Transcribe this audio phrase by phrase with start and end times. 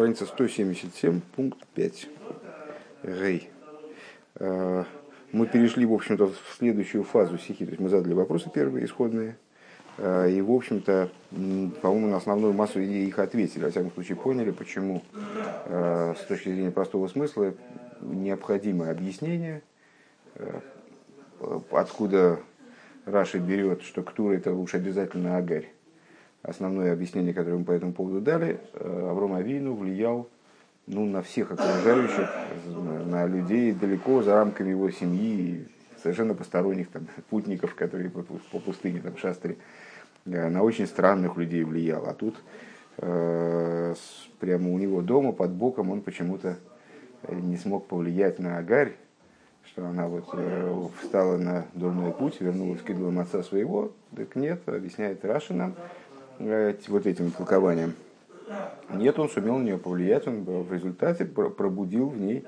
[0.00, 2.08] страница 177, пункт 5.
[3.02, 3.50] Гей.
[4.36, 4.84] Э,
[5.30, 7.66] мы перешли, в общем-то, в следующую фазу стихи.
[7.66, 9.36] То есть мы задали вопросы первые, исходные.
[9.98, 11.10] Э, и, в общем-то,
[11.82, 13.64] по-моему, на основную массу их ответили.
[13.64, 15.02] Во всяком случае, поняли, почему
[15.66, 17.52] э, с точки зрения простого смысла
[18.00, 19.60] необходимо объяснение,
[21.70, 22.40] откуда
[23.04, 25.68] Раши берет, что Ктура это лучше обязательно Агарь
[26.42, 30.28] основное объяснение, которое мы по этому поводу дали, э, Авром Авину влиял
[30.86, 32.28] ну, на всех окружающих,
[33.06, 35.66] на людей далеко за рамками его семьи,
[36.02, 38.22] совершенно посторонних там, путников, которые по,
[38.58, 39.58] пустыне там шастали,
[40.26, 42.06] э, на очень странных людей влиял.
[42.06, 42.36] А тут
[42.98, 43.94] э,
[44.38, 46.56] прямо у него дома под боком он почему-то
[47.28, 48.94] не смог повлиять на Агарь,
[49.64, 53.92] что она вот э, встала на дурной путь, вернулась к идолам отца своего.
[54.16, 55.74] Так нет, объясняет Раши нам,
[56.88, 57.94] вот этим толкованием.
[58.90, 62.44] Нет, он сумел на нее повлиять, он в результате пробудил в ней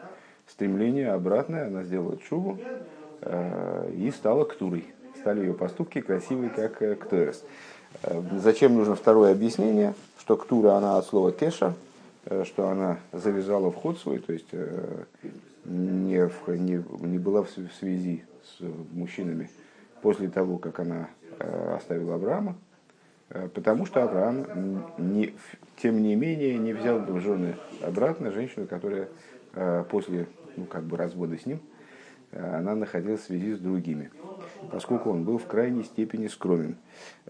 [0.48, 2.58] стремление обратное, она сделала чубу
[3.20, 4.86] э, и стала ктурой.
[5.20, 7.44] Стали ее поступки красивые, как э, ктурес.
[8.02, 11.74] Э, зачем нужно второе объяснение, что ктура, она от слова кеша,
[12.44, 14.46] что она завязала вход свой, то есть
[15.64, 17.48] не, в, не, не была в
[17.80, 19.50] связи с мужчинами
[20.02, 21.08] после того, как она
[21.74, 22.54] оставила Авраама,
[23.54, 25.34] потому что Авраам, не,
[25.76, 29.08] тем не менее, не взял в жены обратно женщину, которая
[29.54, 31.60] э, после ну, как бы развода с ним,
[32.32, 34.10] э, она находилась в связи с другими,
[34.70, 36.76] поскольку он был в крайней степени скромен.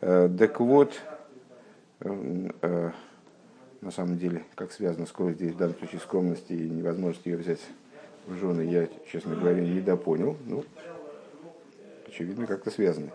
[0.01, 1.01] Так вот,
[2.01, 7.61] на самом деле, как связана скорость здесь в данном случае скромности и невозможности ее взять
[8.27, 10.37] в жены, я, честно говоря, не допонял.
[10.47, 10.65] Ну,
[12.07, 13.11] очевидно, как-то связаны.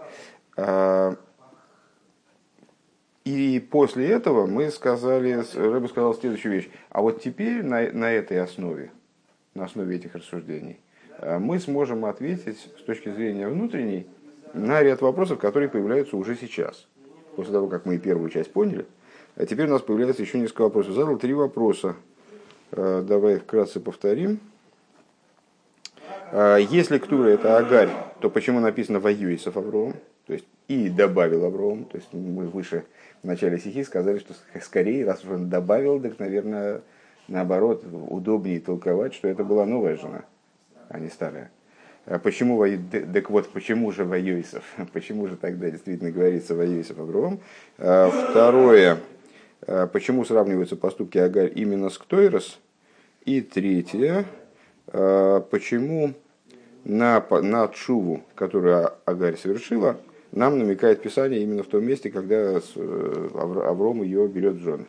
[3.28, 6.70] И после этого мы сказали, Рэба сказал следующую вещь.
[6.90, 8.90] А вот теперь на, на этой основе,
[9.54, 10.80] на основе этих рассуждений,
[11.20, 14.08] э, мы сможем ответить с точки зрения внутренней
[14.54, 16.88] на ряд вопросов, которые появляются уже сейчас.
[17.36, 18.86] После того, как мы первую часть поняли.
[19.36, 20.94] А теперь у нас появляется еще несколько вопросов.
[20.94, 21.98] Задал три вопроса.
[22.72, 24.40] Э, давай вкратце повторим.
[26.32, 27.90] Э, если Ктура это Агарь,
[28.22, 29.96] то почему написано Ваюисов Авром?
[30.28, 31.86] То есть и добавил Авром.
[31.86, 32.84] То есть мы выше
[33.24, 36.82] в начале стихи сказали, что скорее, раз уж он добавил, так, наверное,
[37.28, 40.26] наоборот, удобнее толковать, что это была новая жена,
[40.90, 41.52] а не старая.
[42.06, 42.64] А почему,
[43.14, 44.64] так вот, почему же Вайойсов?
[44.94, 47.42] Почему же тогда действительно говорится Вайойсов Авром?
[47.78, 49.00] А, второе,
[49.68, 52.60] а, почему сравниваются поступки Агарь именно с Ктойрос?
[53.26, 54.24] И третье,
[54.86, 56.14] почему
[56.86, 59.98] на, на Чуву, которую Агарь совершила,
[60.32, 64.86] нам намекает Писание именно в том месте, когда э, Авром ее берет в жены.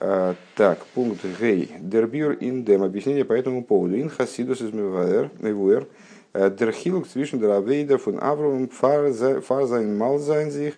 [0.00, 1.70] А, так, пункт Гей.
[1.80, 2.82] Дербюр индем.
[2.82, 3.98] Объяснение по этому поводу.
[3.98, 5.86] Ин хасидус из мевуэр.
[6.34, 10.74] Дерхилук Aveda von Avrom Farzain Malzain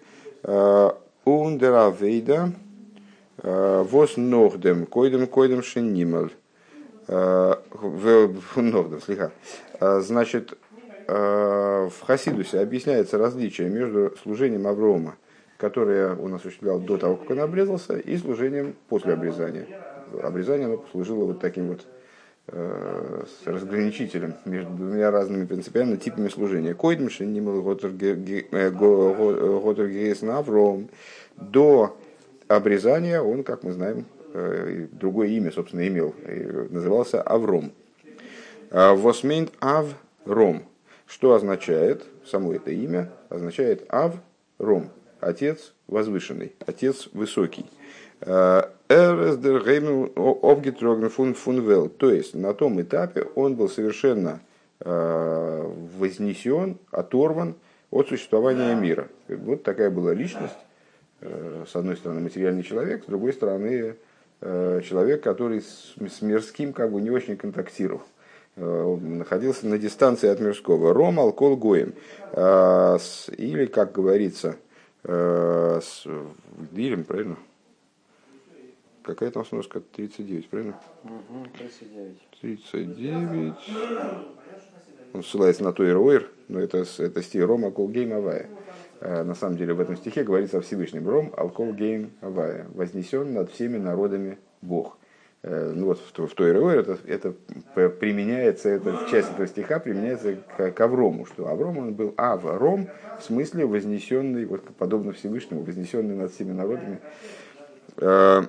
[1.25, 2.53] und der Aveda
[3.43, 6.31] was noch dem койдем койдем шенимал.
[9.05, 9.33] Слегка.
[9.81, 10.60] Значит, Э,
[11.11, 15.17] в Хасидусе объясняется различие между служением Аврома,
[15.57, 19.67] которое он осуществлял до того, как он обрезался, и служением после обрезания.
[20.23, 21.81] Обрезание оно послужило вот таким вот
[22.49, 26.75] э, разграничителем между двумя разными принципиально типами служения.
[26.75, 28.51] Койдмши нимал Готергейс
[30.23, 30.89] на Авром.
[31.37, 31.97] До
[32.49, 36.15] обрезания он, как мы знаем, э, другое имя, собственно, имел,
[36.71, 37.73] назывался Авром.
[38.71, 40.63] Восмейнт Авром
[41.11, 44.15] что означает, само это имя, означает Ав
[44.59, 47.67] Ром, отец возвышенный, отец высокий.
[48.21, 48.63] Э.
[51.99, 54.41] То есть на том этапе он был совершенно
[54.81, 57.57] э, вознесен, оторван
[57.91, 59.09] от существования мира.
[59.29, 60.57] Вот такая была личность.
[61.23, 63.97] Э, с одной стороны материальный человек, с другой стороны
[64.41, 68.01] человек, который с мирским как бы не очень контактировал.
[68.57, 70.93] Э, находился на дистанции от мирского.
[70.93, 71.95] Ром алкол гоем.
[72.33, 72.99] Э,
[73.37, 74.57] или, как говорится,
[75.05, 76.05] э, с
[76.73, 77.37] Дилем, правильно?
[79.03, 79.81] Какая там сноска?
[79.81, 80.81] 39, правильно?
[81.05, 82.19] Угу, 39.
[82.41, 83.55] 39.
[85.15, 88.49] Он ссылается на Тойр Ойр, но это, это стих Ром Алкол Гейм Авая.
[89.01, 91.09] На самом деле в этом стихе говорится о Всевышнем.
[91.09, 92.69] Ром Алкол Гейм Авая.
[92.75, 95.00] Вознесен над всеми народами Бог.
[95.43, 97.33] Э, ну вот в, в той РО это, это
[97.89, 102.89] применяется, эта часть этого стиха применяется к, к Аврому, что Авром он был Авром,
[103.19, 106.99] в смысле вознесенный, вот подобно Всевышнему, вознесенный над всеми народами.
[107.97, 108.43] Э,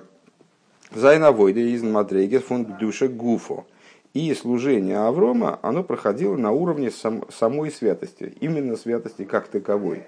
[0.94, 3.64] Зайнавойда из Мадрейгес функ душа гуфо.
[4.12, 10.02] И служение Аврома, оно проходило на уровне сам, самой святости, именно святости как таковой.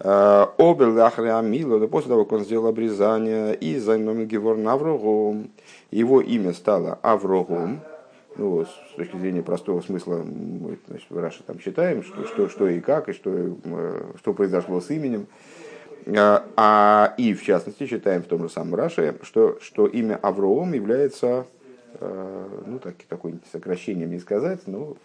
[0.00, 5.50] Обер Ахреамила, после того, как он сделал обрезание, и займем Гевор Аврогом,
[5.90, 7.80] его имя стало Аврогом,
[8.38, 12.68] ну, с точки зрения простого смысла, мы значит, в Раше там считаем, что, что, что
[12.68, 15.26] и как, и что, э, что произошло с именем.
[16.16, 20.72] А, а и в частности считаем в том же самом Раше, что, что имя Авроом
[20.72, 21.46] является,
[21.94, 24.96] э, ну так, такое сокращением не сказать, но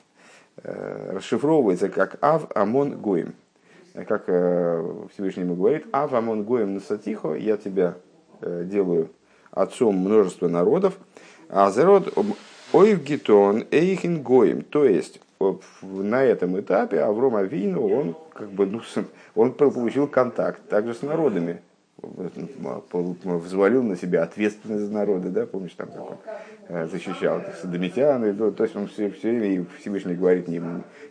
[0.64, 3.34] э, расшифровывается как Ав Амон Гоим.
[3.94, 7.96] Как Всевышний ему говорит, Ав Амон Гоим Насатихо, я тебя
[8.42, 9.10] делаю
[9.52, 10.98] отцом множества народов,
[11.48, 12.12] а Зерод
[12.74, 14.64] Ойв Гитон Эйхин Гоим.
[14.64, 15.20] То есть
[15.82, 18.82] на этом этапе Авром Авину, он как бы ну,
[19.36, 21.62] он получил контакт также с народами,
[22.04, 26.18] взвалил на себя ответственность за народы, да, помнишь, там как он
[26.68, 30.62] э, защищал садомитян, и, то есть он все, все время Всевышний говорит, не,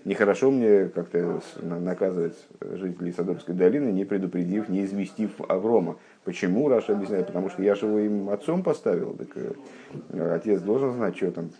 [0.04, 5.96] нехорошо мне как-то наказывать жителей Садомской долины, не предупредив, не известив Аврома.
[6.24, 10.92] Почему, Раша объясняет, потому что я же его им отцом поставил, так э, отец должен
[10.92, 11.50] знать, что там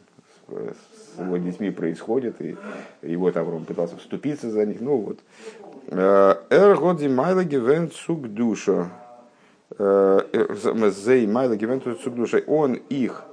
[0.48, 2.56] с его детьми происходит, и
[3.02, 5.18] его там Авром пытался вступиться за них, ну вот.
[5.88, 8.90] Э, Эргоди майла гивен цук душа.
[12.46, 13.24] Он их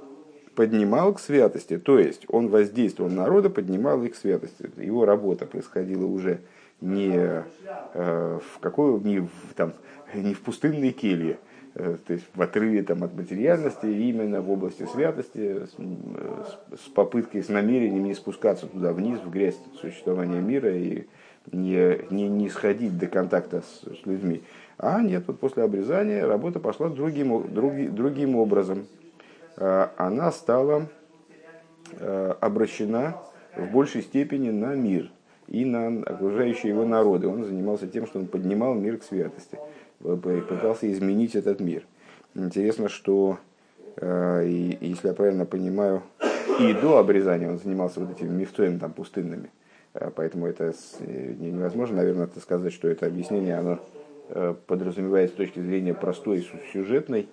[0.54, 4.70] поднимал к святости, то есть он воздействовал на народа, поднимал их к святости.
[4.76, 6.40] Его работа происходила уже
[6.80, 7.44] не
[7.94, 9.72] в какой, не в, там,
[10.14, 11.38] не в пустынной келье,
[11.74, 17.42] э, то есть в отрыве там, от материальности, именно в области святости, с, с попыткой,
[17.42, 21.06] с намерением не спускаться туда вниз, в грязь существования мира и
[21.52, 24.42] не, не, не сходить до контакта с, с людьми.
[24.82, 28.86] А нет, вот после обрезания работа пошла другим, други, другим образом.
[29.58, 30.88] А, она стала
[31.92, 33.18] э, обращена
[33.56, 35.10] в большей степени на мир
[35.48, 37.28] и на окружающие его народы.
[37.28, 39.58] Он занимался тем, что он поднимал мир к святости
[40.00, 41.84] пытался изменить этот мир.
[42.34, 43.38] Интересно, что,
[43.96, 44.46] э,
[44.80, 46.02] если я правильно понимаю,
[46.58, 49.50] и до обрезания он занимался вот этими мифцоем там, пустынными.
[49.92, 53.78] Э, поэтому это невозможно, наверное, сказать, что это объяснение, оно
[54.66, 57.28] подразумевает с точки зрения простой сюжетной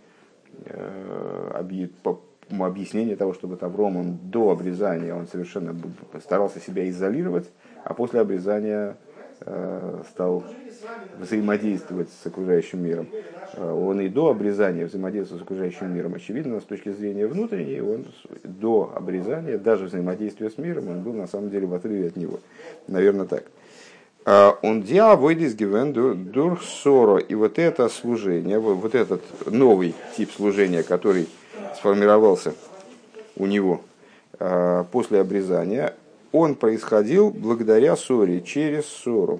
[2.50, 5.76] объяснение того, чтобы Тавром он до обрезания он совершенно
[6.22, 7.50] старался себя изолировать,
[7.84, 8.96] а после обрезания
[10.10, 10.44] стал
[11.20, 13.08] взаимодействовать с окружающим миром.
[13.58, 16.16] Он и до обрезания взаимодействовал с окружающим миром.
[16.16, 18.06] Очевидно, с точки зрения внутренней, он
[18.44, 22.40] до обрезания, даже взаимодействия с миром, он был на самом деле в отрыве от него.
[22.88, 23.44] Наверное, так.
[24.30, 25.94] А, он диа войдис гивен
[26.34, 27.18] дурсоро.
[27.18, 31.30] И вот это служение, вот этот новый тип служения, который
[31.78, 32.54] сформировался
[33.38, 33.80] у него
[34.38, 35.94] а, после обрезания,
[36.34, 39.40] он происходил благодаря ссоре, через ссору.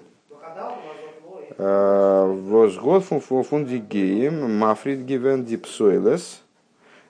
[1.58, 6.42] Возгод фунди геем мафрид гивен дипсойлес.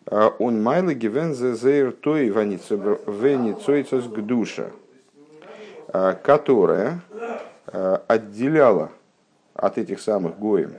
[0.09, 4.71] Он майлы гивен зезейр той веницойцес гдуша.
[6.23, 7.01] Которая
[7.67, 8.91] отделяла
[9.53, 10.73] от этих самых гоем,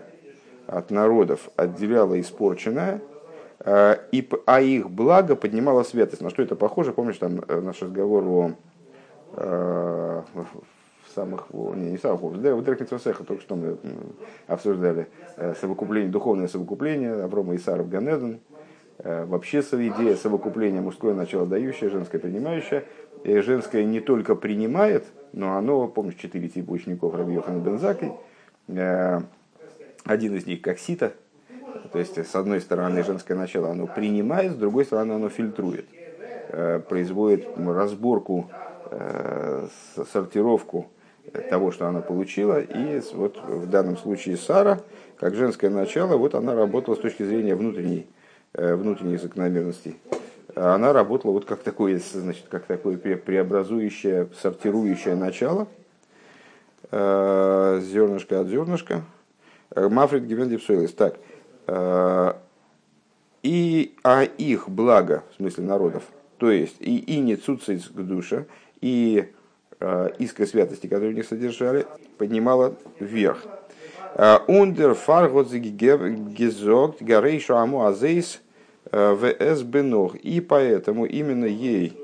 [0.66, 3.02] от народов, отделяла испорченное,
[3.66, 6.22] и, а их благо поднимала святость.
[6.22, 6.92] На что это похоже?
[6.92, 8.54] Помнишь, там наш разговор
[9.36, 10.24] о
[11.18, 13.76] самых, не, не самых да, в Дрехмитсвасеха только что мы
[14.46, 18.57] обсуждали э, совокупление, духовное совокупление Аврома и Сара в Ганеден, э,
[18.98, 22.84] вообще идея совокупления мужское начало дающее, женское принимающее.
[23.24, 28.12] И женское не только принимает, но оно, помнишь, четыре типа учеников Раби Йохана Бензаки,
[28.68, 29.20] э,
[30.04, 31.12] один из них как сито,
[31.92, 35.86] то есть с одной стороны женское начало оно принимает, с другой стороны оно фильтрует,
[36.88, 38.50] производит разборку,
[40.12, 40.88] сортировку
[41.50, 42.60] того, что она получила.
[42.60, 44.80] И вот в данном случае Сара,
[45.18, 48.06] как женское начало, вот она работала с точки зрения внутренней,
[48.58, 49.96] э, внутренней закономерности.
[50.54, 55.68] Она работала вот как такое, значит, как такое преобразующее, сортирующее начало,
[56.90, 59.02] э, зернышко от зернышка.
[59.70, 60.92] Э, Мафрид Гивендипсойлис.
[60.92, 61.16] Так.
[63.42, 66.02] И, а их благо, в смысле народов,
[66.38, 68.46] то есть и, и не цуцейц к душе,
[68.80, 69.30] и
[69.80, 71.86] Э, искры святости, которые них содержали,
[72.16, 73.44] поднимала вверх.
[74.48, 78.40] Ундер фаргозгезогт гарейшу аму азейс
[78.90, 80.16] вс бенох.
[80.16, 81.96] И поэтому именно ей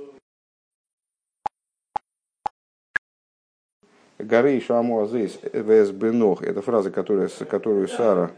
[4.18, 6.42] Гарейшу аму азейс вс бенох.
[6.42, 8.30] Это фраза, которая, которую Сара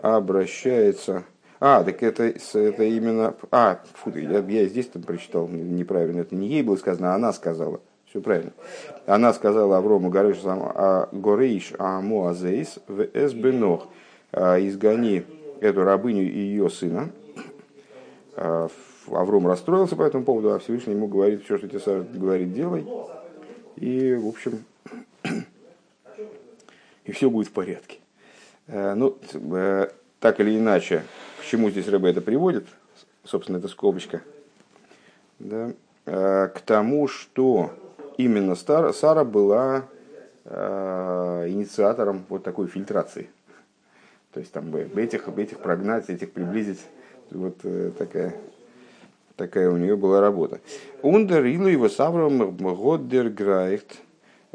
[0.00, 1.24] обращается
[1.60, 3.34] А, так это, это именно...
[3.50, 6.20] А, фу, я, я здесь там прочитал неправильно.
[6.20, 7.80] Это не ей было сказано, а она сказала.
[8.06, 8.52] Все правильно.
[9.06, 13.88] Она сказала Аврому Горейш а Горейш Аму Азейс в Эсбенох.
[14.32, 15.24] Изгони
[15.60, 17.10] эту рабыню и ее сына.
[18.36, 18.68] А,
[19.08, 22.86] Авром расстроился по этому поводу, а Всевышний ему говорит, все, что тебе говорит, делай.
[23.76, 24.64] И, в общем,
[27.04, 27.98] и все будет в порядке.
[28.66, 29.88] Э, ну, э,
[30.20, 31.04] так или иначе,
[31.40, 32.66] к чему здесь Рэбе это приводит,
[33.24, 34.22] собственно, это скобочка,
[35.38, 35.72] да,
[36.06, 37.72] э, к тому, что
[38.16, 39.86] именно Сара была
[40.46, 43.30] инициатором вот такой фильтрации.
[44.32, 46.80] То есть там бы этих, этих прогнать, этих приблизить.
[47.30, 47.56] Вот
[47.98, 48.34] такая,
[49.36, 50.60] такая у нее была работа.
[51.02, 53.96] Ундер Илу его Савром Годдер Грайхт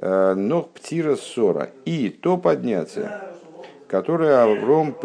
[0.01, 1.71] Нох Птира Сора.
[1.85, 3.21] И то подняться,
[3.87, 4.95] которое Авром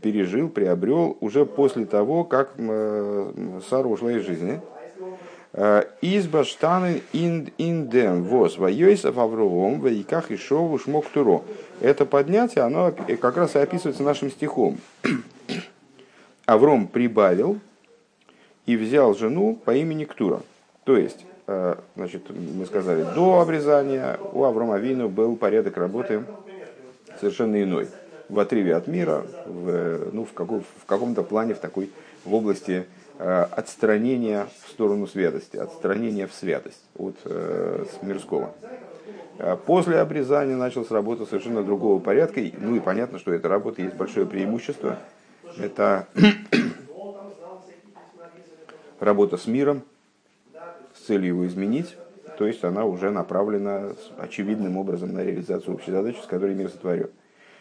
[0.00, 4.60] пережил, приобрел уже после того, как Сара ушла из жизни.
[6.00, 11.44] Изба штаны индем воз воейсов Авровом вейках и шову шмок туро.
[11.80, 14.78] Это поднятие, оно как раз и описывается нашим стихом.
[16.52, 17.58] Авром прибавил
[18.66, 20.42] и взял жену по имени Ктура.
[20.84, 26.24] То есть, э, значит, мы сказали, до обрезания у Аврома Вину был порядок работы
[27.20, 27.88] совершенно иной
[28.28, 31.90] в отрыве от мира, в, ну, в, каком, в каком-то плане в такой
[32.24, 32.84] в области
[33.18, 38.52] э, отстранения в сторону святости, отстранения в святость от э, мирского.
[39.38, 42.40] А после обрезания началась работа совершенно другого порядка.
[42.58, 44.98] Ну и понятно, что эта работа есть большое преимущество.
[45.56, 46.08] Это
[49.00, 49.82] работа с миром
[50.94, 51.96] с целью его изменить.
[52.36, 57.10] То есть она уже направлена очевидным образом на реализацию общей задачи, с которой мир сотворен.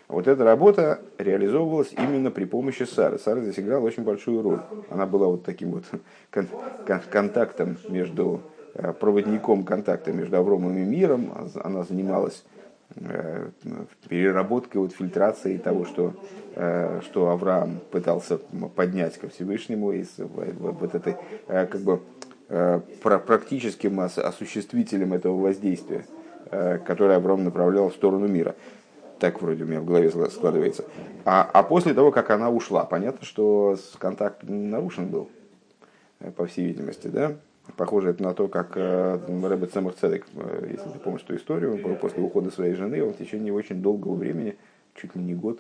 [0.07, 3.17] Вот эта работа реализовывалась именно при помощи Сары.
[3.17, 4.61] Сара здесь играла очень большую роль.
[4.89, 5.83] Она была вот таким вот
[6.31, 6.49] кон-
[6.85, 8.41] кон- контактом между,
[8.73, 11.33] э, проводником контакта между Авромом и миром.
[11.63, 12.43] Она занималась
[14.09, 16.13] переработкой, вот, фильтрацией того, что,
[16.55, 18.37] э, что Авраам пытался
[18.75, 21.17] поднять ко Всевышнему, и вот этой
[21.47, 22.01] как бы
[23.01, 26.05] практическим осуществителем этого воздействия,
[26.85, 28.55] которое Авраам направлял в сторону мира.
[29.21, 30.83] Так вроде у меня в голове складывается.
[31.25, 35.29] А, а после того, как она ушла, понятно, что контакт нарушен был,
[36.19, 37.35] э, по всей видимости, да?
[37.77, 41.77] Похоже это на то, как э, Рэбе Цемах Цедек, э, если ты помнишь эту историю,
[41.99, 44.57] после ухода своей жены, он в течение очень долгого времени,
[44.95, 45.59] чуть ли не год,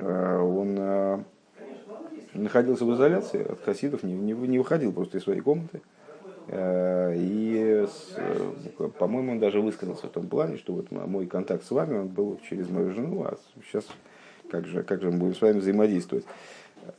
[0.00, 1.24] он
[2.34, 5.82] находился в изоляции от хасидов, не, не, не выходил просто из своей комнаты.
[6.48, 11.70] Э, и, э, по-моему, он даже высказался в том плане, что вот мой контакт с
[11.70, 13.86] вами, он был через мою жену, а сейчас
[14.50, 16.24] как же, как же мы будем с вами взаимодействовать?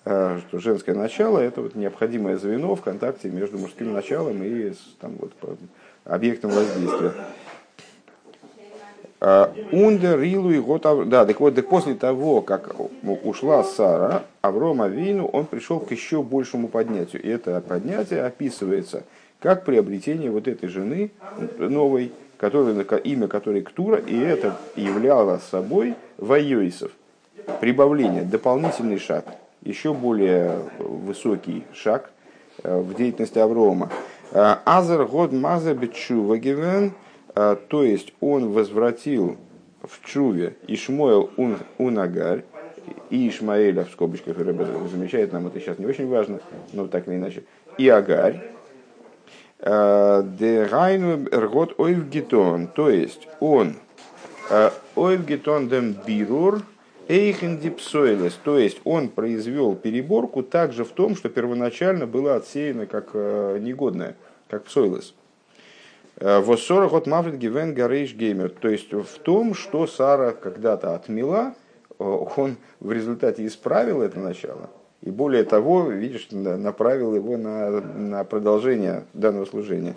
[0.06, 5.16] Э, что женское начало– это вот необходимое звено в контакте между мужским началом и там,
[5.20, 5.34] вот,
[6.04, 7.14] объектом воздействия.
[9.72, 12.76] Ундер, Рилу и год Да, так вот, так после того, как
[13.24, 17.24] ушла Сара, Авром Авину, он пришел к еще большему поднятию.
[17.24, 19.04] И это поднятие описывается–
[19.46, 21.12] как приобретение вот этой жены
[21.60, 26.92] новой, которая, имя которой Ктура, и это являло собой Вайойсов.
[27.62, 29.26] Прибавление, дополнительный шаг,
[29.66, 32.12] еще более высокий шаг
[32.64, 33.92] э, в деятельности Аврома.
[34.32, 36.94] Э, Азер год бечува гивен,
[37.36, 39.38] э, то есть он возвратил
[39.82, 42.46] в Чуве Ишмоэл ун, Унагарь,
[43.10, 46.40] и Ишмаэля, в скобочках замечает нам это сейчас не очень важно,
[46.72, 47.44] но так или иначе,
[47.80, 48.42] и Агарь,
[49.60, 53.76] Де Райну Эргот Ойвгитон, то есть он
[54.96, 56.62] Ойвгитон дем бирур
[57.08, 63.10] Эйхен дипсойлес, то есть он произвел переборку также в том, что первоначально было отсеяно как
[63.14, 64.16] э, негодное,
[64.50, 65.14] как псойлес.
[66.18, 71.54] Э, Воссора от Мафрид Гивен Гарейш Геймер, то есть в том, что Сара когда-то отмела,
[72.00, 74.72] э, он в результате исправил это начало,
[75.04, 79.96] и более того, видишь, направил его на, на продолжение данного служения.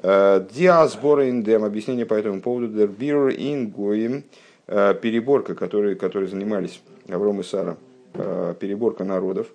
[0.00, 4.24] Диасбора индем, объяснение по этому поводу, дербир ингоим,
[4.66, 7.76] переборка, которые, которые занимались Авром и Сара,
[8.14, 9.48] э, переборка народов.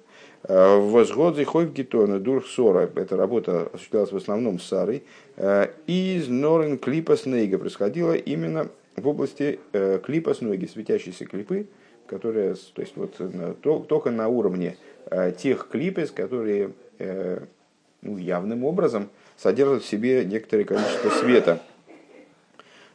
[0.48, 5.04] Возгод зихойв гетона дурх сора, эта работа осуществлялась в основном с Сарой,
[5.86, 11.68] из Норен клипа снейга происходила именно в области клипа снеги, светящиеся клипы,
[12.12, 14.78] которые, то есть вот только на уровне
[15.10, 17.40] э, тех клипес, которые э,
[18.02, 21.62] ну, явным образом содержат в себе некоторое количество света.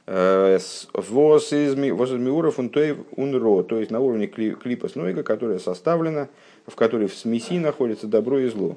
[0.06, 0.88] Воз
[1.38, 6.28] из Миуров Унро, то есть на уровне клипа Снойга, которая составлена,
[6.66, 8.76] в которой в смеси находится добро и зло.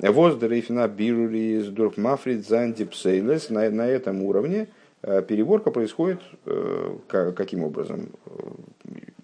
[0.00, 4.68] Воз Дрейфина Бирури Дурк Мафрид Занди Псейлес, на этом уровне
[5.02, 6.20] переборка происходит
[7.08, 8.08] каким образом?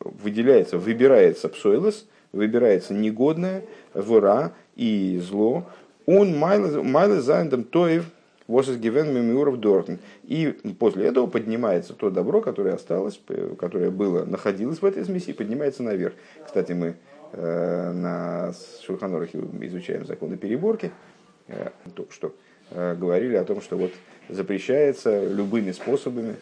[0.01, 5.65] Выделяется, выбирается псойлес, выбирается негодное, вора и зло.
[6.07, 8.05] Он майлы зайндом тоев
[8.49, 9.99] given мемиуров дортен.
[10.25, 13.21] И после этого поднимается то добро, которое осталось,
[13.59, 16.15] которое было, находилось в этой смеси, поднимается наверх.
[16.45, 16.97] Кстати, мы
[17.33, 18.53] э, на
[18.85, 20.93] Шурханорахе изучаем законы переборки,
[21.49, 22.35] э, только что
[22.71, 23.93] э, говорили о том, что вот
[24.29, 26.37] запрещается любыми способами,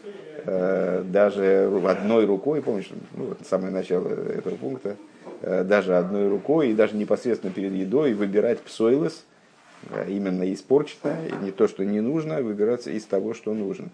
[0.45, 4.97] э, даже одной рукой, помнишь, ну, вот самое начало этого пункта,
[5.43, 9.25] э, даже одной рукой и даже непосредственно перед едой выбирать псойлес–
[10.09, 13.89] именно испорченное, не то, что не нужно, выбираться из того, что нужно.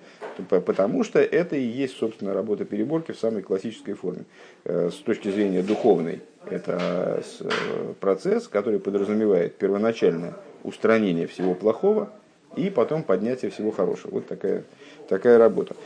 [0.49, 4.25] Потому что это и есть, собственно, работа переборки в самой классической форме.
[4.65, 12.11] Э, с точки зрения духовной, это э, процесс, который подразумевает первоначальное устранение всего плохого
[12.57, 14.13] и потом поднятие всего хорошего.
[14.13, 14.65] Вот такая,
[15.09, 15.77] такая работа.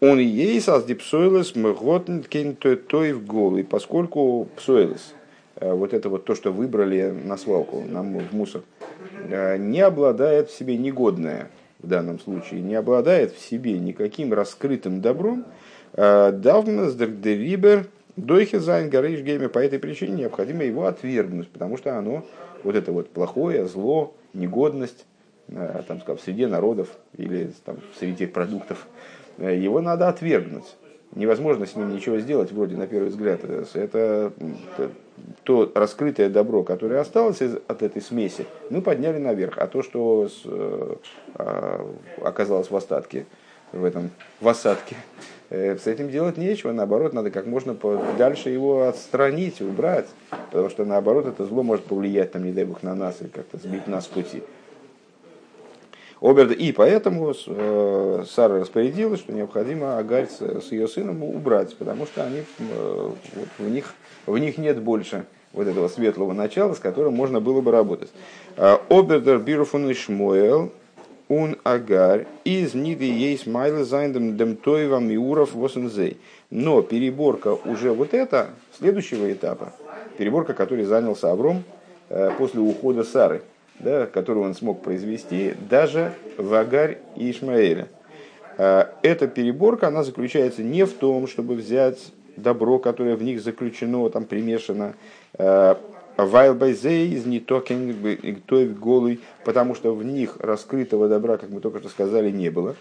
[0.00, 5.23] Он ей создипсойлес мготн той в голый, поскольку псойлес– Э,
[5.60, 8.62] вот это вот то, что выбрали на свалку, на, в мусор,
[9.28, 15.00] э, не обладает в себе негодное в данном случае, не обладает в себе никаким раскрытым
[15.00, 15.44] добром,
[15.92, 21.98] э, Давнес дерибер дойхе зайн горейш гейме, по этой причине необходимо его отвергнуть, потому что
[21.98, 22.24] оно,
[22.62, 25.06] вот это вот плохое, зло, негодность,
[25.46, 28.86] там, скажем, в среде народов или там, среди продуктов,
[29.38, 30.76] его надо отвергнуть.
[31.14, 33.40] Невозможно с ним ничего сделать, вроде на первый взгляд.
[33.74, 34.32] Это
[35.44, 39.58] то раскрытое добро, которое осталось от этой смеси, мы подняли наверх.
[39.58, 40.94] А то, что э,
[41.34, 43.26] а, оказалось в остатке,
[43.72, 44.96] в этом в осадке,
[45.50, 46.72] э, с этим делать нечего.
[46.72, 47.76] Наоборот, надо как можно
[48.16, 50.06] дальше его отстранить, убрать.
[50.50, 53.58] Потому что, наоборот, это зло может повлиять, там, не дай бог, на нас и как-то
[53.58, 54.42] сбить нас с пути.
[56.20, 62.24] Оберд, и поэтому э, Сара распорядилась, что необходимо Агарь с, ее сыном убрать, потому что
[62.24, 63.18] они, вот,
[63.58, 63.92] в, них,
[64.26, 68.10] в них нет больше вот этого светлого начала, с которым можно было бы работать.
[68.56, 70.72] Э, Обердер Бируфун и Шмуэл,
[71.28, 76.18] он Агарь, из Ниды есть Майлы Зайндем Дем Тойва Миуров Восензей.
[76.50, 79.72] Но переборка уже вот это, следующего этапа,
[80.18, 81.64] переборка, который занялся Авром
[82.08, 83.42] э, после ухода Сары–
[83.80, 87.88] да, которую он смог произвести даже в Агарь и Ишмаэля.
[88.56, 94.08] А, эта переборка, она заключается не в том, чтобы взять добро, которое в них заключено,
[94.10, 94.94] там примешано,
[95.38, 95.78] а,
[96.16, 97.96] Вайлбайзей из нетокинг
[98.78, 102.76] голый, потому что в них раскрытого добра, как мы только что сказали, не было.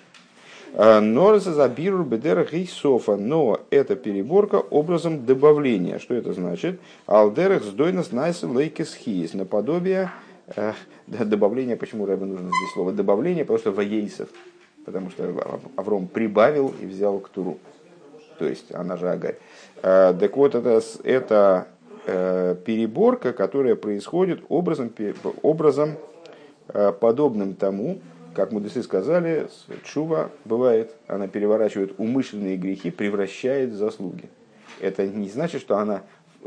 [0.75, 5.99] А, Норса забиру бедера софа, но это переборка образом добавления.
[5.99, 6.79] Что это значит?
[7.05, 10.11] Алдерах сдойнос найс лейкес хиес, наподобие
[11.07, 14.29] добавление, почему Рэбе нужно здесь слово добавление, потому что воейсов,
[14.85, 17.59] потому что Авром прибавил и взял к Туру,
[18.37, 19.37] то есть она же Агарь.
[19.81, 21.67] А, так вот, это, это
[22.05, 24.91] э, переборка, которая происходит образом,
[25.41, 25.97] образом
[26.69, 27.99] э, подобным тому,
[28.33, 29.47] как мудрецы сказали,
[29.83, 34.29] чува бывает, она переворачивает умышленные грехи, превращает в заслуги.
[34.79, 36.01] Это не значит, что она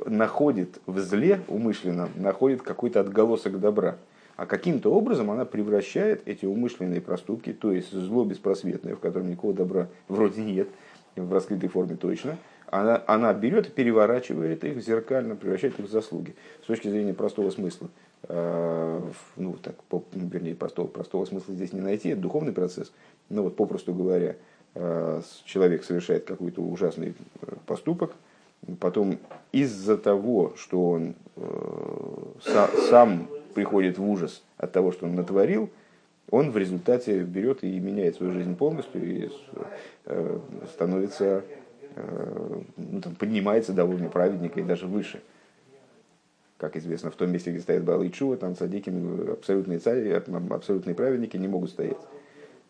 [0.04, 3.96] находит в зле умышленно, находит какой-то отголосок добра.
[4.36, 9.54] А каким-то образом она превращает эти умышленные проступки, то есть зло беспросветное, в котором никакого
[9.54, 10.68] добра вроде нет,
[11.16, 12.36] в раскрытой форме точно,
[12.68, 16.34] она, она берет и переворачивает их зеркально, превращает их в заслуги.
[16.62, 17.88] С точки зрения простого смысла,
[18.24, 19.00] э,
[19.36, 22.92] ну, так, по, ну, вернее, простого, простого смысла здесь не найти, это духовный процесс,
[23.28, 24.36] но вот попросту говоря,
[24.74, 28.12] э, человек совершает какой-то ужасный э, поступок,
[28.80, 29.18] потом
[29.52, 35.70] из-за того, что он э, сам приходит в ужас от того, что он натворил,
[36.30, 39.30] он в результате берет и меняет свою жизнь полностью и
[40.06, 40.38] э,
[40.72, 41.44] становится,
[41.94, 45.22] э, ну, там, поднимается до уровня праведника и даже выше.
[46.58, 48.90] Как известно, в том месте, где стоят Балы Чува, там садики,
[49.30, 51.98] абсолютные цари, абсолютные праведники не могут стоять.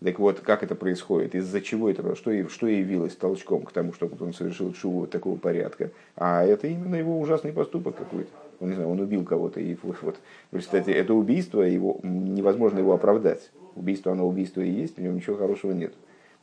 [0.05, 1.35] Так вот, как это происходит?
[1.35, 2.15] Из-за чего это?
[2.17, 5.91] Что, что явилось толчком к тому, чтобы он совершил чуву такого порядка?
[6.17, 8.31] А это именно его ужасный поступок какой-то.
[8.61, 9.61] Он, не знаю, он убил кого-то.
[9.61, 10.17] И вот, вот,
[10.57, 13.51] кстати, это убийство, его, невозможно его оправдать.
[13.75, 15.95] Убийство, оно убийство и есть, в нем ничего хорошего нет.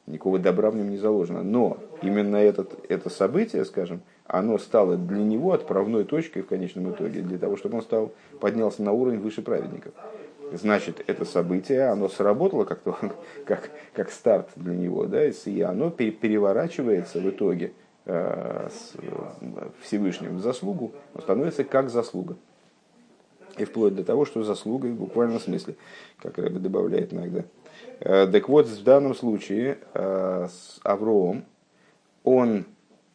[0.05, 1.43] Никакого добра в нем не заложено.
[1.43, 7.21] Но именно этот, это событие, скажем, оно стало для него отправной точкой в конечном итоге,
[7.21, 9.93] для того, чтобы он стал, поднялся на уровень выше праведников.
[10.51, 12.81] значит, это событие, оно сработало как,
[13.45, 17.73] как, как старт для него, да, и оно переворачивается в итоге
[18.05, 18.93] э, с
[19.81, 22.35] Всевышним в заслугу, становится как заслуга.
[23.57, 25.75] И вплоть до того, что заслуга в буквальном смысле,
[26.19, 27.43] как Рэбе добавляет иногда.
[27.99, 31.45] Э, так вот, в данном случае э, с Авроом,
[32.23, 32.65] он,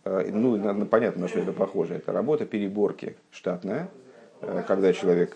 [0.04, 3.88] ну, понятно, на что это похоже, это работа переборки штатная,
[4.66, 5.34] когда человек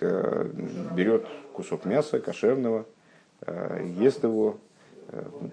[0.95, 2.85] берет кусок мяса кошерного,
[3.99, 4.59] ест его,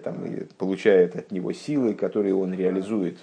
[0.02, 0.24] там,
[0.58, 3.18] получает от него силы, которые он реализует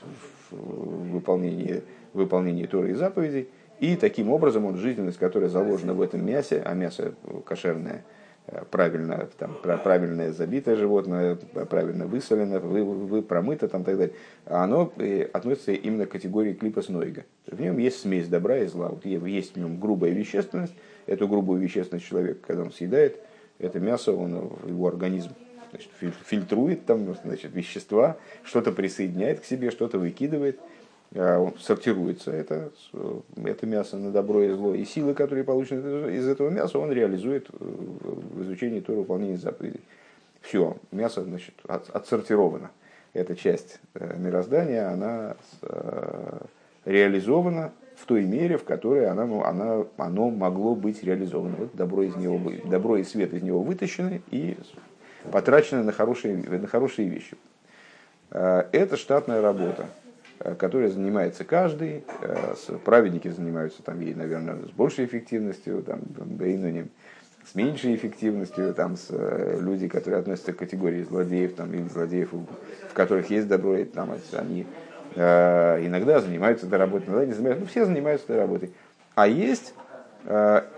[0.52, 6.26] в выполнении, выполнении Торы и заповедей, и таким образом он жизненность, которая заложена в этом
[6.26, 7.14] мясе, а мясо
[7.46, 8.04] кошерное,
[8.48, 11.36] э, правильно, там, правильное забитое животное,
[11.70, 16.82] правильно высолено, вы, вы промыто, там, так далее, оно э, относится именно к категории клипа
[16.82, 17.26] снойга.
[17.46, 18.90] В нем есть смесь добра и зла.
[18.90, 20.74] Вот есть в нем грубая вещественность.
[21.06, 23.20] Эту грубую вещественность человек, когда он съедает,
[23.60, 25.32] это мясо, он, его организм
[25.78, 30.60] значит, фильтрует там, значит, вещества, что-то присоединяет к себе, что-то выкидывает–
[31.16, 32.70] а, сортируется это,
[33.38, 37.48] это мясо на добро и зло, и силы, которые получены из этого мяса, он реализует
[37.50, 39.82] в изучении Тора выполнения заповедей.
[40.42, 42.72] Все, мясо значит, отсортировано.
[43.14, 46.40] Эта часть э, мироздания, она э,
[46.86, 51.56] реализована в той мере, в которой она, она, оно могло быть реализовано.
[51.58, 54.58] Вот добро, из него, добро и свет из него вытащены и
[55.32, 57.38] потрачены на хорошие, на хорошие вещи.
[58.32, 59.88] Э, это штатная работа.
[60.40, 62.04] Э, которой занимается каждый.
[62.22, 62.54] Э,
[62.86, 66.90] праведники занимаются там ей, наверное, с большей эффективностью, там, бейнуним,
[67.50, 69.10] с меньшей эффективностью, там, с
[69.60, 74.12] люди, которые относятся к категории злодеев, там, или злодеев, в которых есть добро, и, там,
[74.34, 74.66] они
[75.16, 78.74] иногда занимаются этой работой, иногда не занимаются, ну, все занимаются этой работой.
[79.16, 79.74] А есть,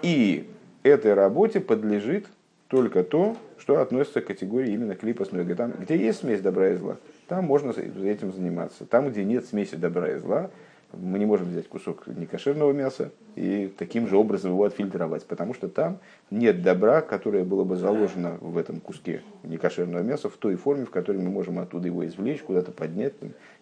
[0.04, 0.50] и
[0.84, 2.28] этой работе подлежит
[2.70, 6.76] только то, что относится к категории именно клипа с Там, где есть смесь добра и
[6.76, 8.86] зла, там можно этим заниматься.
[8.86, 10.52] Там, где нет смеси добра и зла,
[10.94, 15.68] мы не можем взять кусок некошерного мяса и таким же образом его отфильтровать, потому что
[15.68, 20.86] там нет добра, которое было бы заложено в этом куске некошерного мяса в той форме,
[20.86, 23.14] в которой мы можем оттуда его извлечь, куда-то поднять,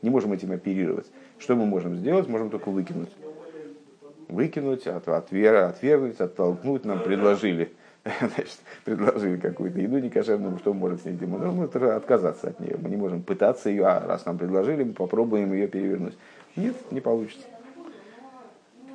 [0.02, 1.08] не можем этим оперировать.
[1.39, 2.28] Что мы можем сделать?
[2.28, 3.12] Можем только выкинуть.
[4.28, 7.72] Выкинуть, отвергнуть, оттолкнуть нам предложили–
[8.20, 11.43] значит, предложили какую-то еду некошерную, что мы можем с ней делать?
[11.43, 12.78] Ну, мы отказаться от нее.
[12.82, 16.17] Мы не можем пытаться ее, а раз нам предложили, мы попробуем ее перевернуть.
[16.56, 17.46] Нет, не получится.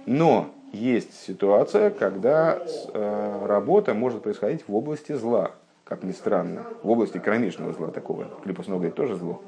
[0.06, 5.52] Но есть ситуация, когда э, работа может происходить в области зла,
[5.84, 8.26] как ни странно, в области кромешного зла такого.
[8.42, 9.42] Крепостного тоже зло,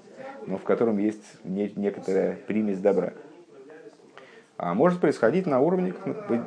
[0.46, 3.14] но в котором есть не, некоторая примесь добра.
[4.56, 5.94] А может происходить на уровне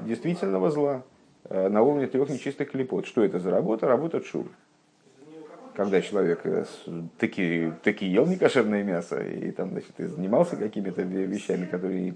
[0.05, 1.03] действительного зла,
[1.49, 3.05] на уровне трех нечистых клепот.
[3.05, 3.87] Что это за работа?
[3.87, 4.47] Работа шур.
[5.75, 6.65] Когда человек э,
[7.19, 12.15] таки, таки ел некошерное мясо и там, значит, и занимался какими-то вещами, которые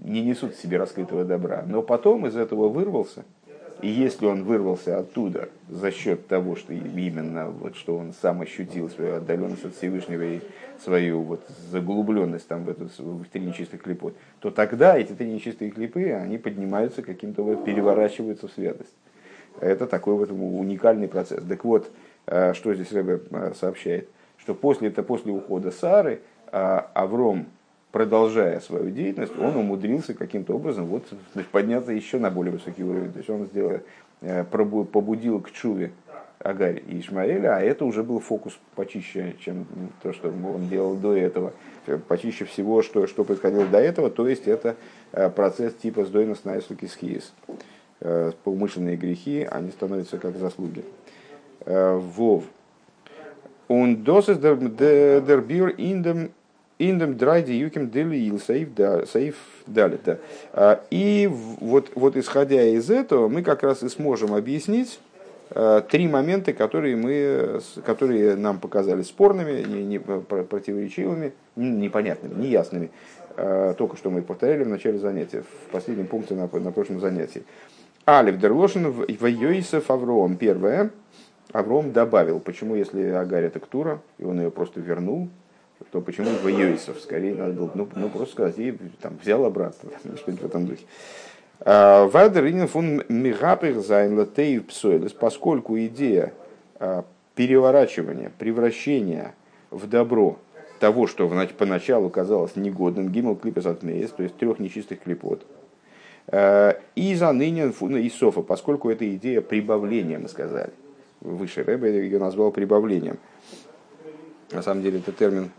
[0.00, 3.24] не несут в себе раскрытого добра, но потом из этого вырвался–
[3.82, 8.88] и если он вырвался оттуда за счет того, что именно вот, что он сам ощутил
[8.90, 10.40] свою отдаленность от Всевышнего и
[10.82, 15.70] свою вот заглубленность там, в, эту, в три нечистых клипы, то тогда эти три нечистые
[15.70, 18.94] клипы, они поднимаются каким-то, вот, переворачиваются в святость.
[19.60, 21.42] Это такой вот уникальный процесс.
[21.44, 21.90] Так вот,
[22.26, 27.46] э, что здесь Рэбе э, сообщает, что после, это после ухода Сары э, Авром
[27.92, 31.04] продолжая свою деятельность, он умудрился каким-то образом вот,
[31.50, 33.12] подняться еще на более высокий уровень.
[33.12, 33.80] То есть он сделал,
[34.20, 35.92] э, побудил к чуве
[36.38, 39.66] Агарь и Ишмаэля, а это уже был фокус почище, чем
[40.02, 41.52] то, что он делал до этого.
[42.08, 44.76] Почище всего, что, что происходило до этого, то есть это
[45.12, 47.32] э, процесс типа сдойна снайсуки схиес.
[48.00, 50.84] Э, умышленные грехи, они становятся как заслуги.
[51.66, 52.44] Вов.
[53.68, 56.30] Он досыс дер бир индем
[56.80, 60.18] Индем драйди юким делиил саиф далита.
[60.54, 64.98] А, и вот, вот исходя из этого, мы как раз и сможем объяснить
[65.50, 72.90] а, три момента, которые, мы, которые нам показались спорными, не, не, противоречивыми, непонятными, неясными.
[73.36, 77.44] А, только что мы повторяли в начале занятия, в последнем пункте на, на прошлом занятии.
[78.08, 80.36] Алиф Дерлошин в Йоисов Авром.
[80.36, 80.92] Первое.
[81.52, 82.40] Авром добавил.
[82.40, 85.28] Почему, если Агарь это Ктура, и он ее просто вернул,
[85.90, 87.00] то почему в Йойсов?
[87.00, 90.84] Скорее надо было ну, ну, просто сказать, и там, взял обратно, что-нибудь в этом духе.
[91.60, 96.32] А, Вадер фун мигапер зайн латеев псойлес, поскольку идея
[96.78, 99.34] а, переворачивания, превращения
[99.70, 100.38] в добро
[100.78, 105.44] того, что поначалу казалось негодным, гимл клипес от то есть трех нечистых клипот.
[106.32, 110.70] И за ныне фуна Исофа, поскольку это идея прибавления, мы сказали.
[111.20, 113.18] Выше Рэбе ее назвал прибавлением.
[114.52, 115.50] На самом деле это термин,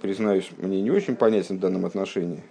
[0.00, 2.42] признаюсь, мне не очень понятен в данном отношении.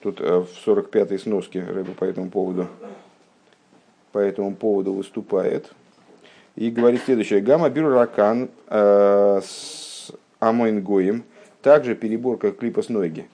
[0.00, 2.68] Тут в 45-й сноске Рэбе по этому поводу
[4.14, 5.72] по этому поводу выступает
[6.54, 7.40] и говорит следующее.
[7.40, 11.24] Гамма биру ракан э, с амоин гоем,
[11.62, 13.26] также переборка клипа с ноги.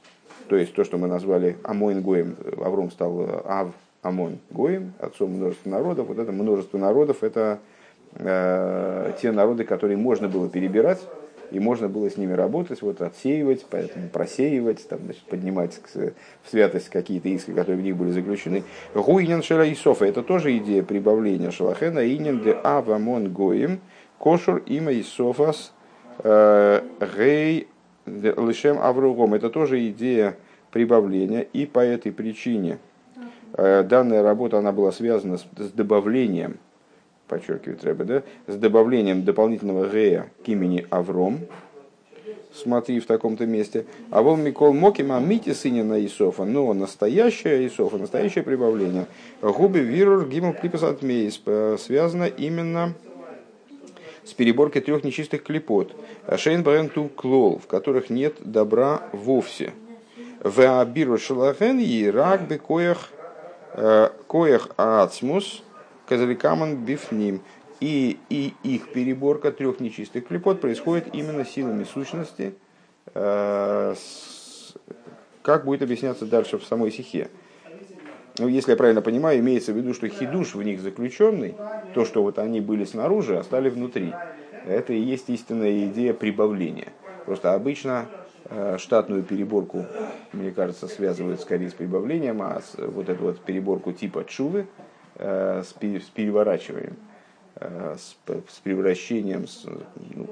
[0.48, 4.38] То есть то, что мы назвали амоин гоем, Авром стал Ав Амон
[4.98, 6.08] отцом множества народов.
[6.08, 7.58] Вот это множество народов, это
[8.14, 11.00] те народы, которые можно было перебирать,
[11.50, 16.88] и можно было с ними работать, вот отсеивать, поэтому просеивать, там, значит, поднимать в святость
[16.88, 18.62] какие-то иски, которые в них были заключены.
[18.94, 23.80] Гуинен шела Исофа, это тоже идея прибавления шалахена, инен де авамон гоим,
[24.18, 25.72] кошур има Исофас
[26.18, 26.82] э,
[27.16, 27.68] гей
[28.06, 29.34] лишем авругом.
[29.34, 30.36] Это тоже идея
[30.70, 32.78] прибавления, и по этой причине
[33.54, 36.58] э, данная работа она была связана с добавлением
[37.30, 41.38] подчеркивает Рэбе, да, с добавлением дополнительного гея к имени Авром,
[42.52, 43.86] смотри в таком-то месте.
[44.10, 49.06] А вол Микол Мокима Мити сынина Исофа, но настоящая Исофа, настоящее прибавление.
[49.40, 51.40] Губи Вирур Гимл Клипас Атмейс
[51.80, 52.94] связано именно
[54.24, 55.94] с переборкой трех нечистых клипот.
[56.36, 59.72] Шейн Баренту Клол, в которых нет добра вовсе.
[60.42, 63.10] Веабиру Шалахен и Рагби Коях
[63.74, 65.62] э, Коях Ацмус–
[66.10, 67.40] Казаликаман бифним.
[67.78, 72.52] И, и их переборка трех нечистых клепот происходит именно силами сущности,
[73.14, 73.94] э,
[75.40, 77.30] как будет объясняться дальше в самой сихе.
[78.38, 81.54] Ну, если я правильно понимаю, имеется в виду, что хидуш в них заключенный,
[81.94, 84.12] то, что вот они были снаружи, а стали внутри.
[84.66, 86.88] Это и есть истинная идея прибавления.
[87.24, 88.08] Просто обычно
[88.44, 89.86] э, штатную переборку,
[90.32, 94.66] мне кажется, связывают скорее с прибавлением, а вот эту вот переборку типа чувы,
[95.20, 95.74] с
[96.14, 96.96] переворачиванием,
[97.56, 99.66] э, с превращением, с,
[100.14, 100.26] ну,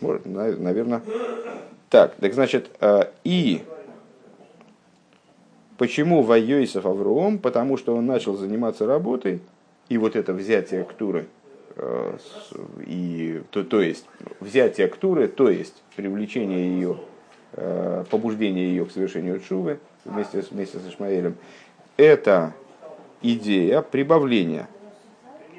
[0.00, 1.00] может, наверное.
[1.90, 3.62] Так, так значит, э, и
[5.78, 7.38] почему Вайойсов Авром?
[7.38, 9.40] Потому что он начал заниматься работой,
[9.88, 11.26] и вот это взятие Ктуры,
[12.84, 14.06] и, то, то есть
[14.40, 16.98] взятие Ктуры, то есть привлечение ее,
[18.10, 21.36] побуждение ее к совершению Чувы вместе, вместе с Ишмаэлем,
[21.96, 22.54] это
[23.34, 24.68] идея прибавления.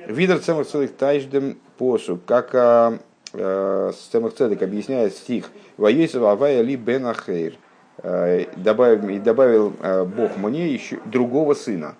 [0.08, 2.98] Видер цемах целых тайждем посу, как а,
[3.34, 3.92] э,
[4.38, 5.50] цедек объясняет стих.
[5.78, 7.56] «Воесов авая ли бен ахейр»
[7.98, 11.96] э, добавил, и добавил э, Бог мне еще другого сына,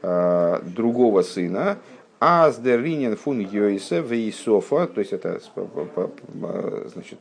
[0.00, 1.78] другого сына,
[2.20, 5.40] а с деринен фун Йоиса Вейсофа, то есть это
[6.92, 7.18] значит,